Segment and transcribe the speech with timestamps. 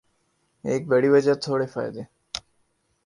[0.67, 2.03] ایک بڑِی وجہ تھوڑے فائدے